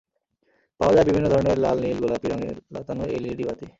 [0.79, 3.67] পাওয়া যায় বিভিন্ন ধরনের লাল, নীল, গোলাপি রঙের লতানো এলইডি বাতি।